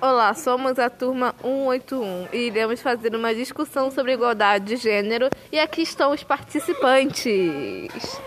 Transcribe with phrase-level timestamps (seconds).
[0.00, 5.58] Olá, somos a turma 181 e iremos fazer uma discussão sobre igualdade de gênero e
[5.58, 8.20] aqui estão os participantes.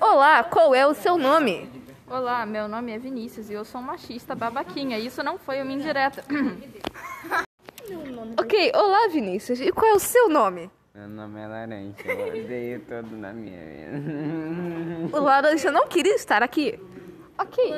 [0.00, 1.70] Olá, qual é o seu nome?
[2.10, 4.98] Olá, meu nome é Vinícius e eu sou um machista babaquinha.
[4.98, 6.24] Isso não foi uma indireta.
[8.38, 10.70] Ok, olá Vinícius, e qual é o seu nome?
[10.94, 15.16] Meu nome é Laranja, eu odeio todo na minha vida.
[15.16, 16.78] O Laranja não queria estar aqui.
[17.38, 17.72] Ok.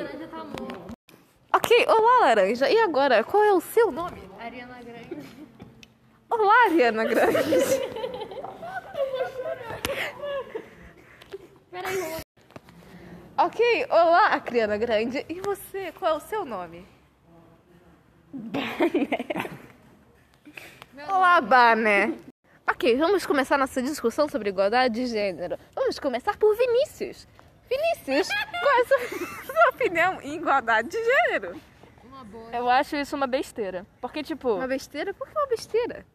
[1.71, 4.21] Ok, olá Laranja, e agora, qual é o seu nome?
[4.37, 5.25] Ariana Grande.
[6.29, 7.31] Olá, Ariana Grande.
[13.37, 15.25] Ok, olá, Ariana Grande.
[15.29, 16.85] E você, qual é o seu nome?
[21.07, 22.13] Olá, Bané.
[22.69, 25.57] Ok, vamos começar nossa discussão sobre igualdade de gênero.
[25.73, 27.25] Vamos começar por Vinícius.
[27.71, 28.99] Vinícius, qual é a sua,
[29.45, 31.59] sua opinião em igualdade de gênero?
[32.53, 33.85] Eu acho isso uma besteira.
[34.01, 35.13] Porque, tipo, Uma besteira?
[35.13, 36.05] Por que uma besteira?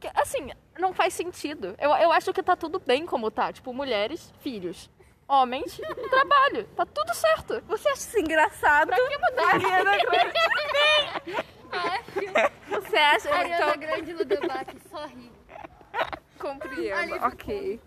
[0.00, 1.74] que, assim, não faz sentido.
[1.78, 3.52] Eu, eu acho que tá tudo bem como tá.
[3.52, 4.90] Tipo, mulheres, filhos.
[5.28, 6.64] Homens, trabalho.
[6.76, 7.62] Tá tudo certo.
[7.66, 8.88] Você acha isso engraçado?
[8.88, 9.54] Pra que mudar?
[9.54, 10.36] Ariana Grande.
[12.68, 13.34] Você acha?
[13.34, 15.32] Ariana Então, Grande no debate, só ri.
[16.38, 17.14] compreendo.
[17.24, 17.80] Ok.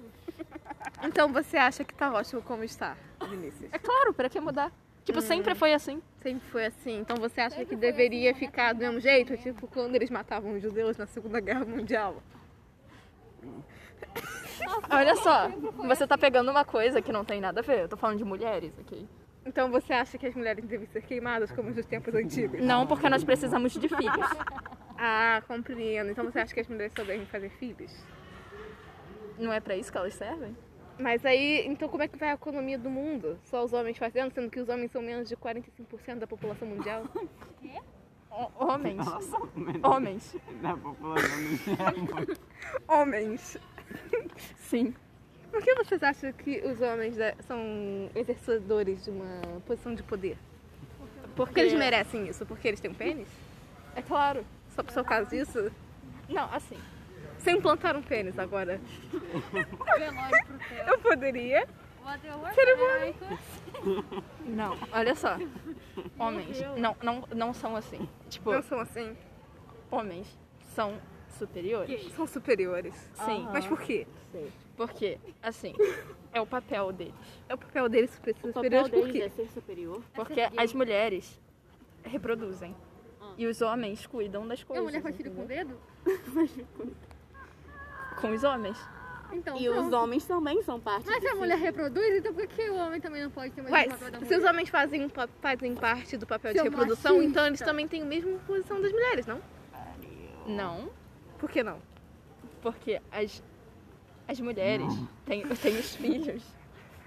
[1.03, 2.97] Então você acha que tá ótimo como está,
[3.30, 3.69] Vinícius?
[3.72, 4.72] É claro, pra que mudar?
[5.03, 6.02] Tipo, sempre foi assim.
[6.22, 6.99] Sempre foi assim.
[6.99, 9.35] Então você acha que deveria ficar do mesmo jeito?
[9.38, 12.22] Tipo, quando eles matavam os judeus na Segunda Guerra Mundial?
[14.89, 15.50] Olha só,
[15.88, 17.80] você tá pegando uma coisa que não tem nada a ver.
[17.81, 19.07] Eu tô falando de mulheres, ok?
[19.45, 22.61] Então você acha que as mulheres devem ser queimadas como nos tempos antigos?
[22.61, 24.30] Não porque nós precisamos de filhos.
[24.97, 26.11] Ah, compreendo.
[26.11, 27.91] Então você acha que as mulheres só devem fazer filhos?
[29.39, 30.55] Não é pra isso que elas servem?
[31.00, 33.39] Mas aí, então como é que vai a economia do mundo?
[33.45, 37.03] Só os homens fazendo, sendo que os homens são menos de 45% da população mundial?
[38.31, 39.06] Ho- Homens.
[39.81, 40.36] Homens.
[40.61, 42.38] Da população mundial.
[42.88, 43.58] Homens.
[44.58, 44.94] Sim.
[45.50, 47.59] Por que vocês acham que os homens né, são
[48.13, 50.38] exercedores de uma posição de poder?
[51.35, 52.46] Porque eles merecem isso?
[52.46, 53.28] Porque eles têm um pênis?
[53.96, 54.46] É claro.
[54.75, 55.72] Só por seu caso disso?
[56.28, 56.78] Não, assim.
[57.39, 58.79] Se eu implantar um pênis agora,
[60.88, 61.67] eu poderia?
[62.03, 62.53] Whatever.
[62.53, 63.16] Cerimônia.
[64.45, 65.38] Não, olha só.
[66.17, 68.07] Homens não, não, não são assim.
[68.29, 69.16] Tipo, Não são assim?
[69.91, 70.38] homens
[70.73, 70.99] são
[71.38, 72.11] superiores.
[72.13, 72.95] São superiores.
[73.25, 73.47] Sim.
[73.51, 74.07] Mas por quê?
[74.75, 75.73] Porque, assim,
[76.33, 77.13] é o papel deles.
[77.47, 79.29] É o papel deles super superiores por quê?
[79.29, 80.01] ser superior.
[80.13, 81.39] Porque as mulheres
[82.03, 82.75] reproduzem.
[83.38, 84.85] E os homens cuidam das E a coisas.
[84.85, 85.78] mulher faz filho com o dedo?
[88.22, 88.78] Com os homens.
[89.31, 92.68] Então, E os homens também são parte Mas se a mulher reproduz, então por que
[92.68, 94.50] o homem também não pode ter mais Ué, um papel da se os mulher?
[94.50, 95.09] homens fazem,
[95.41, 97.29] fazem parte do papel de Seu reprodução, machista.
[97.31, 99.40] então eles também têm a mesma posição das mulheres, não?
[100.47, 100.90] Não,
[101.38, 101.78] Por que não?
[102.62, 103.41] porque as,
[104.28, 104.91] as mulheres
[105.25, 106.44] têm, têm os filhos.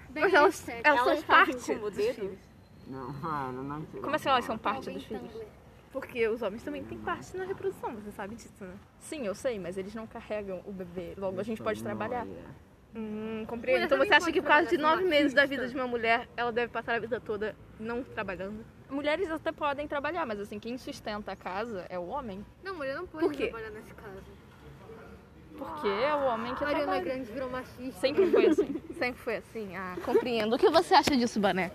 [0.09, 2.39] Bem Mas elas, elas Elas são parte como dos filhos.
[2.87, 4.01] Não, mano, não sei.
[4.01, 5.31] Como assim elas são parte dos filhos?
[5.93, 8.73] Porque os homens também têm parte na reprodução, você sabe disso, né?
[8.99, 11.13] Sim, eu sei, mas eles não carregam o bebê.
[11.15, 12.25] Logo a gente pode trabalhar.
[12.95, 13.75] Hum, compreendo.
[13.75, 16.27] Mulher Então você acha que por causa de nove meses da vida de uma mulher,
[16.35, 18.65] ela deve passar a vida toda não trabalhando?
[18.89, 22.43] Mulheres até podem trabalhar, mas assim, quem sustenta a casa é o homem.
[22.63, 23.47] Não, mulher não pode Por quê?
[23.47, 24.23] trabalhar nesse caso.
[25.55, 27.03] Porque é o homem que A Ariana trabalha.
[27.03, 27.99] Grande virou machista.
[27.99, 28.81] Sempre foi assim.
[28.97, 29.75] Sempre foi assim.
[29.75, 30.55] Ah, compreendo.
[30.55, 31.71] O que você acha disso, Bané?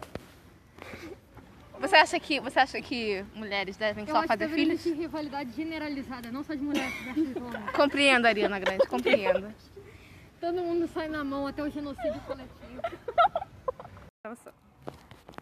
[1.81, 4.75] Você acha que, você acha que mulheres devem Eu só acho que fazer filhos?
[4.75, 7.71] existir rivalidade generalizada, não só de mulheres versus homens.
[7.75, 9.55] Compreendo, Ariana Grande, compreendo.
[10.41, 12.83] Todo mundo sai na mão até o genocídio coletivo.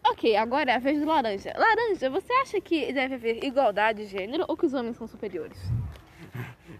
[0.05, 1.53] Ok, agora é a vez do Laranja.
[1.57, 5.57] Laranja, você acha que deve haver igualdade de gênero ou que os homens são superiores?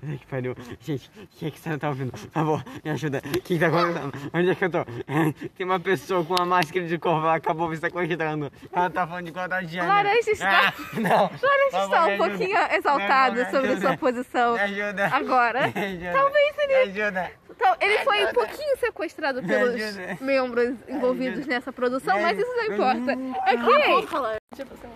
[0.07, 0.55] Puta que pariu.
[0.79, 2.11] Gente, o que, que você não tá ouvindo?
[2.11, 3.17] Por favor, me ajuda.
[3.17, 4.13] O que, que tá acontecendo?
[4.33, 4.85] Onde é que eu tô?
[5.57, 8.51] Tem uma pessoa com uma máscara de corvo, ela acabou me sequestrando.
[8.71, 9.91] Ela tá falando de igualdade de gênero.
[9.91, 11.29] Laranja está- Ah, não.
[11.43, 15.07] Laranja está um pouquinho exaltado Me ajuda, sobre sua posição Me ajuda.
[15.07, 15.67] agora.
[15.67, 16.11] Me ajuda.
[16.13, 17.31] Talvez ele Me ajuda.
[17.49, 23.11] Então, ele foi um pouquinho sequestrado pelos membros envolvidos nessa produção, mas isso não importa.
[23.45, 24.01] ajuda.
[24.01, 24.87] Ok.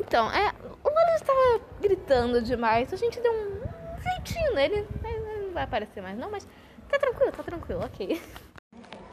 [0.00, 0.50] Então, é,
[0.82, 2.90] o Laranja estava gritando demais.
[2.92, 3.60] A gente deu um
[4.02, 4.86] jeitinho nele.
[5.04, 6.46] Ele não vai aparecer mais, não, mas
[6.88, 8.20] tá tranquilo, tá tranquilo, ok.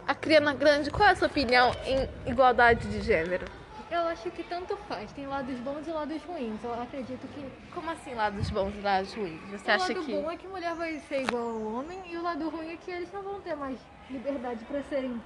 [0.07, 3.45] A Criana Grande, qual é a sua opinião em igualdade de gênero?
[3.89, 5.11] Eu acho que tanto faz.
[5.13, 6.61] Tem lados bons e lados ruins.
[6.63, 9.41] Eu acredito que Como assim, lados bons e lados ruins?
[9.49, 10.11] Você o acha lado que.
[10.13, 12.91] bom é que mulher vai ser igual ao homem e o lado ruim é que
[12.91, 13.79] eles não vão ter mais
[14.09, 15.21] liberdade para serem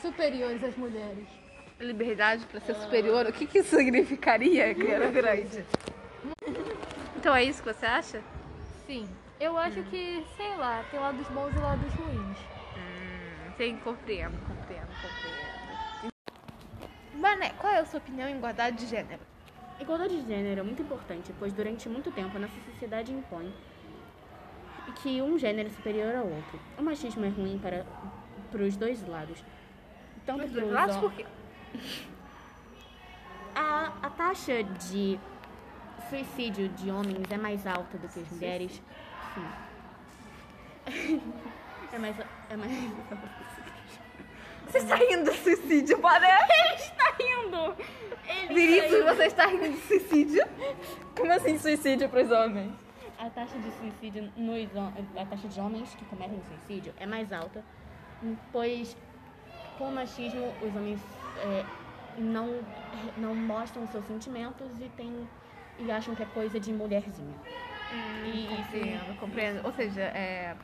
[0.00, 1.26] superiores às mulheres.
[1.80, 5.64] liberdade para ser superior, o que, que isso significaria, Criana Grande?
[7.16, 8.20] Então é isso que você acha?
[8.88, 9.06] Sim.
[9.38, 12.38] Eu acho que, sei lá, tem lados bons e lados ruins.
[12.74, 16.12] Hum, sim, compreendo, compreendo, compreendo.
[17.20, 19.20] Mané, qual é a sua opinião em igualdade de gênero?
[19.78, 23.52] Igualdade de gênero é muito importante, pois durante muito tempo a nossa sociedade impõe
[25.02, 26.58] que um gênero é superior ao outro.
[26.78, 27.84] O machismo é ruim para,
[28.50, 29.44] para os dois lados.
[30.24, 31.26] Tanto Os dois os lados por quê?
[33.54, 35.20] A, a taxa de
[36.08, 38.82] suicídio de homens é mais alta do que as mulheres.
[39.34, 41.20] Sim.
[41.92, 42.16] É mais,
[42.50, 42.72] é mais
[44.66, 46.28] Você está rindo do suicídio, Mané?
[46.64, 47.76] Ele está rindo!
[48.28, 50.44] Ele Vinícius, você está rindo do suicídio?
[51.16, 52.72] Como assim suicídio pros homens?
[53.18, 54.68] A taxa de suicídio nos
[55.16, 57.64] a taxa de homens que cometem suicídio é mais alta,
[58.52, 58.96] pois
[59.76, 61.00] com o machismo os homens
[61.38, 61.64] é,
[62.18, 62.60] não
[63.16, 65.28] não mostram seus sentimentos e tem
[65.78, 67.34] e acham que é coisa de mulherzinha.
[68.24, 69.66] e Compreendo, compreendo.
[69.66, 70.56] Ou seja, é.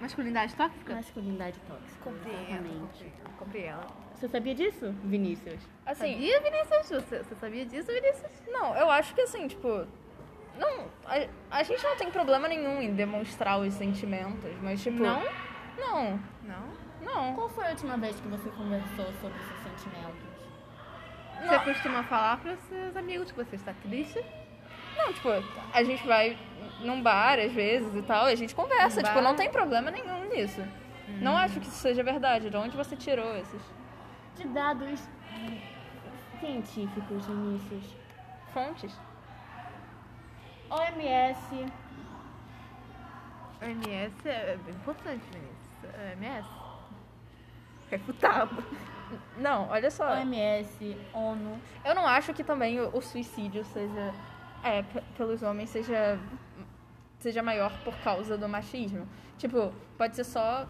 [0.00, 0.94] Masculinidade tóxica?
[0.94, 2.00] masculinidade tóxica.
[2.02, 2.80] Compreendo, Exatamente.
[2.80, 3.86] compreendo, compreendo.
[4.14, 5.60] Você sabia disso, Vinícius?
[5.84, 6.88] Assim, Sabia, Vinícius?
[7.02, 8.32] Você, você sabia disso, Vinícius?
[8.48, 9.86] não, eu acho que assim, tipo.
[10.58, 11.26] Não, a,
[11.58, 15.02] a gente não tem problema nenhum em demonstrar os sentimentos, mas tipo.
[15.02, 15.22] Não?
[15.78, 16.64] Não, Não.
[17.02, 17.34] não.
[17.34, 20.30] Qual foi a última vez que você conversou sobre seus sentimentos?
[21.46, 24.22] Você costuma falar para os seus amigos que você está triste?
[24.96, 25.28] Não, tipo,
[25.72, 26.36] a gente vai
[26.80, 28.96] num bar às vezes e tal, e a gente conversa.
[29.00, 29.22] Num Tipo, bar?
[29.22, 30.62] não tem problema nenhum nisso.
[31.20, 32.50] Não acho que isso seja verdade.
[32.50, 33.60] De onde você tirou esses
[34.36, 35.00] De dados
[36.38, 37.84] científicos, Vinícius.
[38.54, 38.96] fontes?
[40.70, 41.66] OMS
[43.62, 45.58] OMS é bem importante, Vinícius.
[46.14, 46.48] OMS.
[47.90, 48.64] Refutado.
[49.36, 50.12] Não, olha só.
[50.14, 51.60] OMS, ONU.
[51.84, 54.14] Eu não acho que também o, o suicídio seja.
[54.62, 54.82] É,
[55.16, 56.18] pelos homens seja.
[57.18, 59.06] seja maior por causa do machismo.
[59.38, 60.66] Tipo, pode ser só.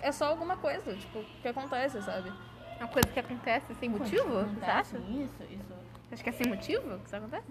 [0.00, 2.32] É só alguma coisa, tipo, que acontece, sabe?
[2.80, 4.96] É uma coisa que acontece sem motivo, você acha?
[4.98, 5.74] Isso, isso.
[6.08, 7.46] Você acha que é sem motivo que isso acontece?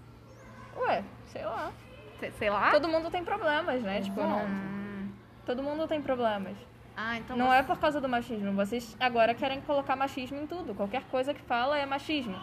[0.76, 1.72] Ué, sei lá.
[2.20, 2.72] Sei, sei lá.
[2.72, 4.02] Todo mundo tem problemas, né?
[4.02, 5.10] Tipo, não, Hum.
[5.46, 6.58] todo mundo tem problemas.
[6.98, 8.52] Ah, então Não você- é por causa do machismo.
[8.54, 10.76] Vocês agora querem colocar machismo em tudo.
[10.76, 12.36] Qualquer coisa que fala é machismo.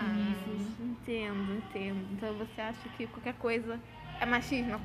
[0.00, 0.44] Ah,
[0.80, 2.06] entendo, entendo.
[2.12, 3.80] Então você acha que qualquer coisa
[4.20, 4.80] é machismo,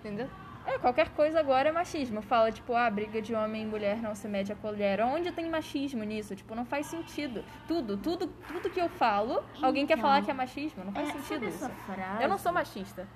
[0.00, 0.28] entendeu?
[0.64, 2.22] É, qualquer coisa agora é machismo.
[2.22, 5.00] Fala, tipo, ah, briga de homem e mulher não se mede a colher.
[5.00, 6.36] Onde tem machismo nisso?
[6.36, 7.44] Tipo, não faz sentido.
[7.66, 10.84] Tudo, tudo, tudo que eu falo, alguém quer Então, falar que é machismo.
[10.84, 11.68] Não faz É, sentido isso.
[11.84, 12.22] frase?
[12.22, 13.08] Eu não sou machista.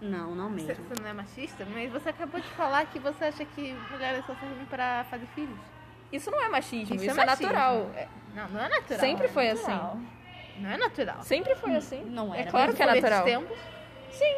[0.00, 0.84] Não, não Você, mesmo.
[0.84, 4.34] você não é machista, mas você acabou de falar que você acha que mulheres só
[4.36, 5.58] servem pra fazer filhos.
[6.12, 7.52] Isso não é machismo, Isso isso, é é, machismo.
[7.52, 7.90] natural.
[7.96, 9.00] É, Não, não é natural.
[9.00, 9.90] sempre é foi natural.
[9.96, 10.06] assim.
[10.60, 11.22] Não é natural.
[11.22, 12.02] Sempre foi assim.
[12.04, 12.50] Não É era.
[12.50, 13.24] claro que é Desde natural.
[13.24, 13.58] tempos?
[14.10, 14.36] Sim.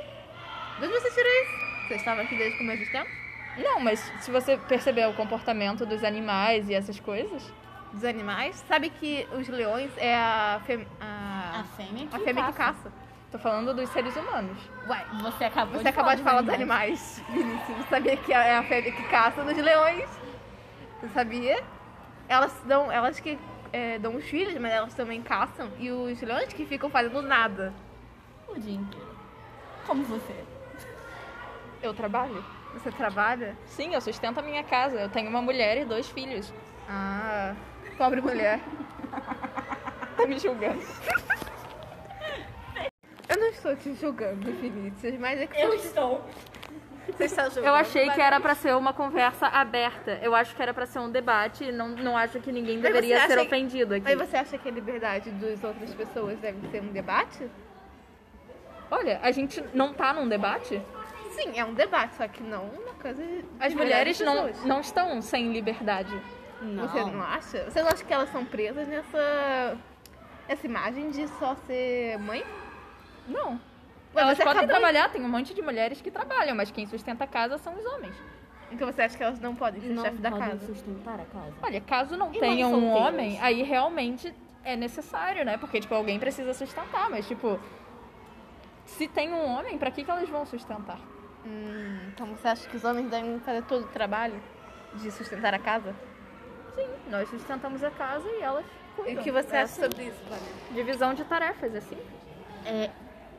[0.78, 1.88] De onde você tirou isso?
[1.88, 3.12] Você estava aqui desde o começo dos tempos?
[3.58, 7.52] Não, mas se você perceber o comportamento dos animais e essas coisas,
[7.92, 8.54] Dos animais?
[8.68, 12.74] Sabe que os leões é a, fêmea A a, fêmea que a fêmea que caça.
[12.84, 12.92] caça.
[13.32, 14.56] tô falando dos seres humanos.
[14.88, 17.20] Ué, Você acabou você de acabou de falar dos animais.
[17.28, 17.66] animais.
[17.66, 20.08] Você sabia que é a fêmea que caça dos leões?
[21.00, 21.60] Você sabia?
[22.28, 23.36] Elas dão, elas que
[23.72, 25.70] é, dão os filhos, mas elas também caçam.
[25.78, 27.72] E os leões que ficam fazendo nada.
[28.48, 29.16] O dia inteiro.
[29.86, 30.34] Como você.
[31.82, 32.44] Eu trabalho?
[32.74, 33.56] Você trabalha?
[33.66, 35.00] Sim, eu sustento a minha casa.
[35.00, 36.52] Eu tenho uma mulher e dois filhos.
[36.88, 37.54] Ah,
[37.96, 38.60] pobre mulher.
[40.16, 40.82] Tá me julgando.
[43.26, 46.22] Eu não estou te julgando, Vinícius, mas é que Eu você, estou.
[47.44, 47.66] Julgando.
[47.66, 50.18] Eu achei que era pra ser uma conversa aberta.
[50.22, 51.70] Eu acho que era pra ser um debate.
[51.72, 54.04] Não, não acho que ninguém Mas deveria você ser acha- ofendido aqui.
[54.04, 57.48] Mas você acha que a liberdade das outras pessoas deve ser um debate?
[58.90, 60.80] Olha, a gente não tá num debate?
[61.32, 63.22] Sim, é um debate, só que não uma coisa.
[63.22, 64.66] de As liberdade mulheres das não, pessoas.
[64.66, 66.20] não estão sem liberdade.
[66.60, 66.86] Não.
[66.88, 67.64] Você não acha?
[67.70, 69.78] Você não acha que elas são presas nessa.
[70.48, 72.44] essa imagem de só ser mãe?
[73.28, 73.60] Não.
[74.14, 77.24] Ué, elas podem acabou- trabalhar, tem um monte de mulheres que trabalham, mas quem sustenta
[77.24, 78.14] a casa são os homens.
[78.70, 80.66] Então você acha que elas não podem ser Não chefe da podem casa?
[80.66, 81.52] sustentar a casa.
[81.62, 83.02] Olha, caso não E tenha um solteiras?
[83.08, 85.56] homem, aí realmente é necessário, né?
[85.58, 87.58] Porque, tipo, alguém precisa sustentar, mas, tipo,
[88.86, 90.98] se tem um homem, pra que, que elas vão sustentar?
[91.44, 94.40] Hum, então você acha que os homens devem fazer todo o trabalho
[94.94, 95.94] de sustentar a casa?
[96.74, 99.20] Sim, nós sustentamos a casa e elas E cuidam.
[99.20, 99.82] o que você É acha assim.
[99.82, 100.46] sobre isso, Vanessa?
[100.72, 101.98] Divisão de tarefas, assim.
[102.66, 102.90] É.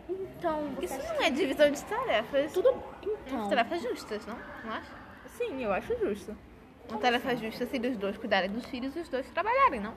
[0.10, 2.53] Então, Isso acha não é divisão de tarefas.
[2.53, 2.74] tudo.
[3.01, 3.50] Então.
[3.50, 4.38] tarefas justas, não?
[4.63, 4.91] Não acha?
[5.38, 6.36] Sim, eu acho justo.
[6.89, 9.93] Uma tarefa justa se os dois cuidarem dos filhos e os dois trabalharem, não?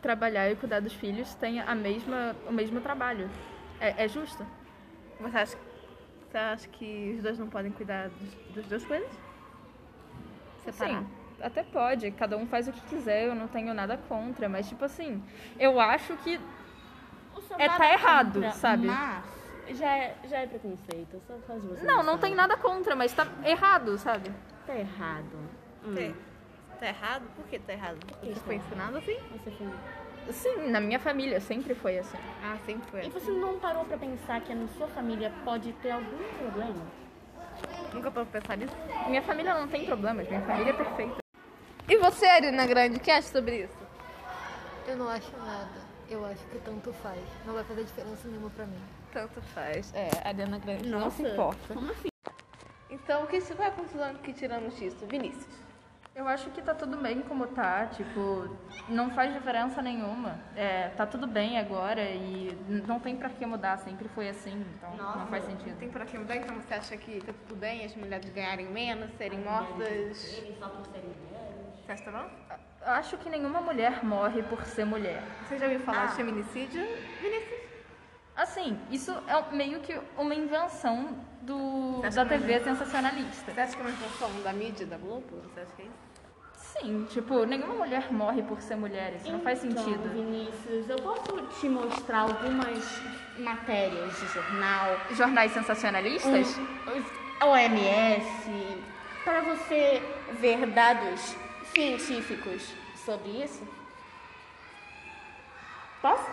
[0.00, 3.28] Trabalhar e cuidar dos filhos tem a mesma, o mesmo trabalho.
[3.80, 4.46] É, é justo?
[5.18, 5.58] Você acha,
[6.30, 9.10] você acha que os dois não podem cuidar dos, das duas coisas?
[10.64, 11.00] Separar.
[11.00, 11.06] Sim,
[11.40, 12.10] até pode.
[12.12, 14.48] Cada um faz o que quiser, eu não tenho nada contra.
[14.48, 15.22] Mas, tipo assim,
[15.58, 16.40] eu acho que
[17.58, 18.86] É, tá errado, contra, sabe?
[18.86, 19.24] Mas
[19.76, 21.20] já é, já é preconceito.
[21.26, 22.20] Só faz você Não, não sabe.
[22.22, 24.30] tem nada contra, mas tá errado, sabe?
[24.66, 25.38] Tá errado.
[25.84, 25.94] Hum.
[25.94, 27.24] Tá, tá errado?
[27.36, 27.98] Por que tá errado?
[28.22, 29.18] Você tá foi ensinado assim?
[29.32, 29.68] Você foi...
[30.32, 32.18] Sim, na minha família sempre foi assim.
[32.42, 33.00] Ah, sempre foi.
[33.00, 33.10] E assim.
[33.10, 36.86] você não parou pra pensar que na sua família pode ter algum problema?
[37.92, 38.74] Nunca parou pra pensar nisso?
[39.08, 41.16] Minha família não tem problemas, minha família é perfeita.
[41.88, 43.78] E você, Arina Grande, o que acha sobre isso?
[44.86, 45.79] Eu não acho nada.
[46.10, 47.22] Eu acho que tanto faz.
[47.46, 48.82] Não vai fazer diferença nenhuma pra mim.
[49.12, 49.94] Tanto faz.
[49.94, 51.72] É, a Ariana Grande não Nossa, se importa.
[51.72, 52.08] Como assim?
[52.90, 55.06] Então, o que, é a conclusão que tiramos disso?
[55.06, 55.60] Vinícius.
[56.12, 58.56] Eu acho que tá tudo bem como tá, tipo,
[58.88, 60.40] não faz diferença nenhuma.
[60.56, 64.96] É, tá tudo bem agora e não tem pra que mudar, sempre foi assim, então
[64.96, 65.78] não faz sentido.
[65.78, 69.12] Tem por aqui mudar, então você acha que tá tudo bem as mulheres ganharem menos,
[69.16, 69.88] serem mortas?
[69.88, 71.74] Eles só por serem mulheres.
[71.86, 72.24] Você acha não?
[72.24, 75.22] Eu Acho que nenhuma mulher morre por ser mulher.
[75.46, 76.82] Você já ouviu falar de feminicídio?
[77.20, 77.60] Vinícius?
[78.34, 83.52] Assim, isso é meio que uma invenção do, da que é TV sensacionalista.
[83.52, 85.42] Você acha que é uma invenção da mídia, da Globo?
[85.52, 86.10] Você acha que é isso?
[86.54, 90.08] Sim, tipo, nenhuma mulher morre por ser mulher, isso não faz Então, sentido.
[90.10, 93.02] Vinícius, eu posso te mostrar algumas
[93.38, 96.56] matérias de jornal, Jornais sensacionalistas?
[96.56, 98.82] os OMS,
[99.24, 100.02] para você
[100.40, 101.36] ver dados
[101.72, 102.74] científicos
[103.04, 103.66] sobre isso?
[106.02, 106.30] Posso?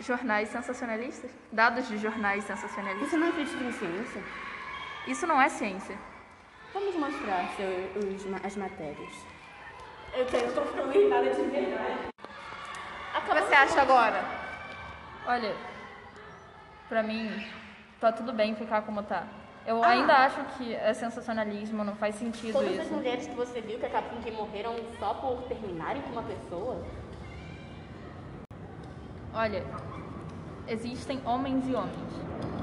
[0.00, 1.30] Jornais sensacionalistas?
[1.50, 3.10] Dados de jornais sensacionalistas?
[3.10, 4.22] Você não acredita em ciência?
[5.06, 5.96] Isso não é ciência.
[6.72, 7.68] Vamos mostrar seu,
[7.98, 9.12] os as matérias.
[10.14, 12.08] Eu tenho, tô falando nada de verdade.
[13.16, 14.22] O que você acha agora?
[15.26, 15.54] Olha,
[16.88, 17.44] pra mim,
[18.00, 19.26] tá tudo bem ficar como tá.
[19.68, 19.88] Eu Ah.
[19.88, 22.94] ainda acho que é sensacionalismo, não faz sentido Todas as isso.
[22.94, 26.82] mulheres que você viu que, acabam, que morreram só por terminarem com uma pessoa,
[29.34, 29.62] Olha,
[30.66, 32.12] existem homens e homens.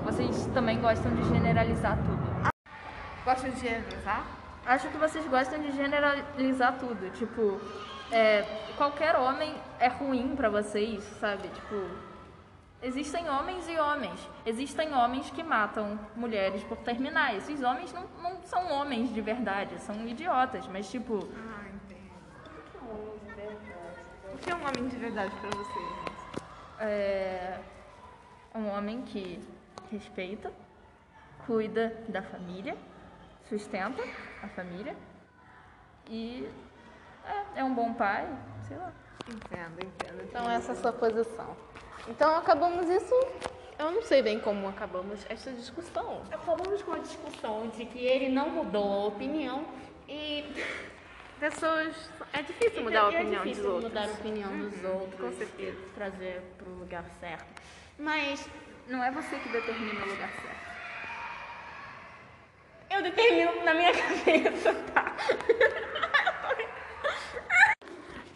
[0.03, 2.51] Vocês também gostam de generalizar tudo.
[3.23, 4.25] Gosta de generalizar?
[4.65, 7.09] Acho que vocês gostam de generalizar tudo.
[7.13, 7.61] Tipo,
[8.11, 8.41] é,
[8.77, 11.47] qualquer homem é ruim pra vocês, sabe?
[11.49, 11.75] Tipo,
[12.81, 14.19] existem homens e homens.
[14.45, 17.35] Existem homens que matam mulheres por terminar.
[17.35, 20.67] Esses homens não, não são homens de verdade, são idiotas.
[20.67, 22.05] Mas, tipo, Ah, entendo.
[24.33, 25.79] O que é um homem de verdade pra você?
[26.79, 27.57] é
[28.53, 29.41] um homem que
[29.91, 30.51] respeita,
[31.45, 32.77] cuida da família,
[33.47, 34.03] sustenta
[34.43, 34.95] a família
[36.09, 36.49] e
[37.25, 38.27] é, é um bom pai,
[38.67, 38.91] sei lá.
[39.27, 40.21] Entendo, entendo.
[40.23, 41.55] Então essa é a sua posição.
[42.07, 43.15] Então acabamos isso.
[43.77, 46.21] Eu não sei bem como acabamos esta discussão.
[46.31, 49.65] acabamos com a discussão de que ele não mudou a opinião
[50.07, 50.45] e
[51.39, 51.93] Pessoas.
[52.31, 53.91] É difícil mudar a é opinião difícil dos outros.
[53.93, 55.77] mudar a opinião dos outros, com certeza.
[55.93, 57.61] trazer para o lugar certo.
[57.99, 58.47] Mas
[58.87, 60.65] Não é você que determina o lugar certo.
[62.91, 65.15] eu determino na minha cabeça, tá?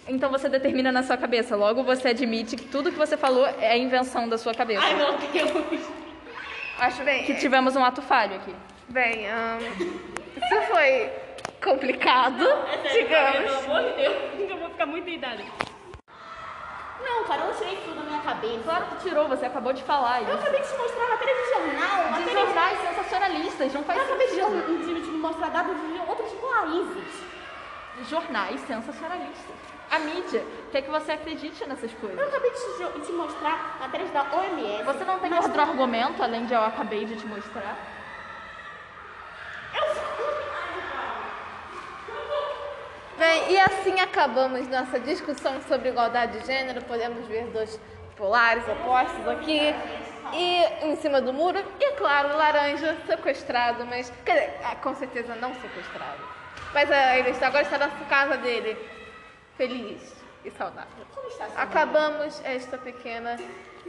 [0.09, 3.77] Então você determina na sua cabeça, logo você admite que tudo que você falou é
[3.77, 4.81] invenção da sua cabeça.
[4.83, 5.81] Ai meu Deus!
[6.79, 8.55] Acho Bem, que tivemos um ato falho aqui.
[8.87, 11.11] Bem, ahn, isso foi
[11.63, 13.65] complicado, Pelo digamos.
[13.65, 14.15] amor de Deus,
[14.49, 15.43] eu vou ficar muito irritada.
[17.05, 18.59] Não, cara, eu não tirei tudo da minha cabeça.
[18.63, 20.37] Claro que tirou, você acabou de falar Eu isso.
[20.37, 24.27] acabei de te mostrar a matéria de jornal, De jornais sensacionalistas, não Eu faz acabei
[24.27, 27.23] de, de, de mostrar dados de outros países.
[28.09, 29.78] Jornais sensacionalistas.
[29.91, 32.27] A mídia quer que você acredite nessas Eu coisas.
[32.27, 34.83] acabei de te, mostrar matérias da OMS.
[34.83, 37.75] Você não tem outro argumento além de eu acabei de te mostrar?
[43.17, 46.81] Bem, e assim acabamos nossa discussão sobre igualdade de gênero.
[46.83, 47.79] Podemos ver dois
[48.15, 49.73] polares opostos aqui.
[50.31, 54.93] E em cima do muro, e é claro, laranja sequestrado, mas quer dizer, ah, com
[54.93, 56.19] certeza não sequestrado.
[56.71, 58.77] Mas ele está, agora está na casa dele,
[59.59, 61.05] feliz e saudável.
[61.57, 63.35] Acabamos esta pequena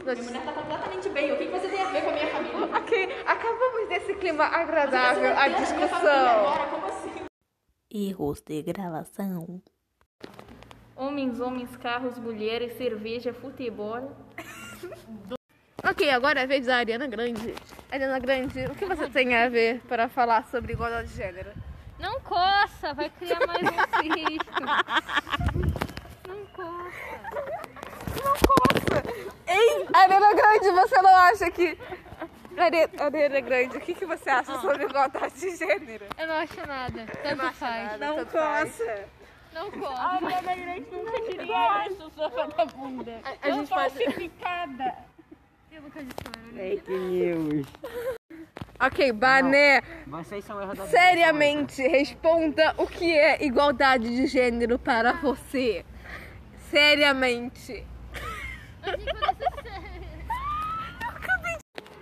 [0.05, 0.41] notícia.
[0.41, 1.31] Tá completamente bem.
[1.31, 2.77] O que você tem a ver com a minha família?
[2.77, 6.69] Ok, acabamos desse clima agradável, a discussão.
[6.71, 7.25] Como assim?
[7.89, 9.61] Erros de gravação.
[10.93, 14.11] Homens, homens, carros, mulheres, cerveja, futebol.
[15.83, 17.55] Ok, agora é a vez da Ariana Grande.
[17.91, 21.51] Ariana Grande, o que você tem a ver para falar sobre igualdade de gênero?
[22.01, 23.67] Não coça, vai criar mais um
[24.01, 25.40] cisto.
[26.41, 27.21] Não coça.
[28.23, 29.03] Não coça.
[29.47, 31.77] Ei, Arena Grande, você não acha que...
[32.57, 36.05] Are- Arena Grande, o que, que você acha sobre igualdade de gênero?
[36.17, 37.05] Eu não acho nada.
[37.23, 37.99] Tanto faz.
[37.99, 39.05] Não coça.
[39.53, 40.01] Não coça.
[40.01, 43.19] A Mariana Grande nunca diria isso, sua vagabunda.
[43.23, 43.93] A, a gente pode...
[43.93, 44.95] Falsificada.
[45.71, 46.57] Eu nunca disse nada.
[46.57, 47.67] Fake news.
[48.79, 55.13] Ok, Bané, Vocês são erros da seriamente, responda o que é igualdade de gênero para
[55.13, 55.85] você.
[56.71, 57.85] Seriamente.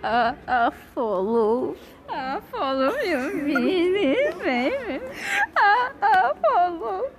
[0.00, 1.76] Ah, ah, follow.
[2.08, 5.02] Ah, follow meu vídeo, baby.
[5.56, 7.10] Ah, ah, follow.